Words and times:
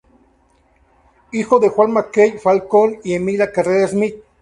Hijo 1.31 1.59
de 1.59 1.69
Juan 1.69 1.93
Mac-Kay 1.93 2.39
Falcón 2.39 2.97
y 3.03 3.13
Emilia 3.13 3.51
Carrera 3.51 3.87
Smith. 3.87 4.15